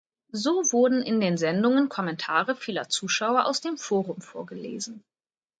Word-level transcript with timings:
So 0.31 0.63
wurden 0.71 1.03
in 1.03 1.21
den 1.21 1.37
Sendungen 1.37 1.87
Kommentare 1.87 2.55
vieler 2.55 2.89
Zuschauer 2.89 3.45
aus 3.45 3.61
dem 3.61 3.77
Forum 3.77 4.19
vorgelesen. 4.19 5.03